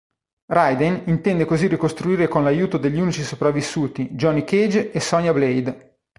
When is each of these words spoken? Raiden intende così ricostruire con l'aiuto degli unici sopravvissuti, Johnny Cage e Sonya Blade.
Raiden 0.47 1.03
intende 1.05 1.45
così 1.45 1.67
ricostruire 1.67 2.27
con 2.27 2.43
l'aiuto 2.43 2.79
degli 2.79 2.99
unici 2.99 3.21
sopravvissuti, 3.21 4.09
Johnny 4.13 4.43
Cage 4.43 4.89
e 4.91 4.99
Sonya 4.99 5.31
Blade. 5.31 5.99